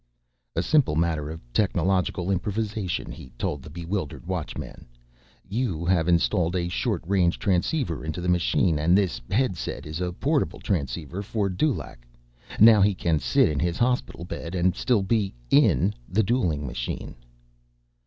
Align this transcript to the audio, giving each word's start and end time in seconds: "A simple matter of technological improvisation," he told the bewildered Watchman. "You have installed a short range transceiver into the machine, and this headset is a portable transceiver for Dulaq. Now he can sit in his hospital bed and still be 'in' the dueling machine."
"A 0.55 0.63
simple 0.63 0.95
matter 0.95 1.29
of 1.29 1.41
technological 1.53 2.31
improvisation," 2.31 3.11
he 3.11 3.31
told 3.37 3.61
the 3.61 3.69
bewildered 3.69 4.25
Watchman. 4.25 4.87
"You 5.47 5.85
have 5.85 6.07
installed 6.07 6.55
a 6.55 6.69
short 6.69 7.03
range 7.05 7.37
transceiver 7.37 8.03
into 8.03 8.19
the 8.19 8.27
machine, 8.27 8.79
and 8.79 8.97
this 8.97 9.21
headset 9.29 9.85
is 9.85 10.01
a 10.01 10.11
portable 10.11 10.59
transceiver 10.59 11.21
for 11.21 11.49
Dulaq. 11.49 11.99
Now 12.59 12.81
he 12.81 12.95
can 12.95 13.19
sit 13.19 13.47
in 13.47 13.59
his 13.59 13.77
hospital 13.77 14.23
bed 14.25 14.55
and 14.55 14.75
still 14.75 15.03
be 15.03 15.35
'in' 15.51 15.93
the 16.09 16.23
dueling 16.23 16.65
machine." 16.65 17.15